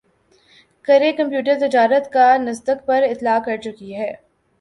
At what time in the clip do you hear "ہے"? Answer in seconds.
3.95-4.11